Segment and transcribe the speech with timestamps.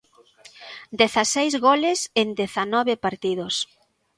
[1.01, 3.55] Dezaseis goles en dezanove partidos.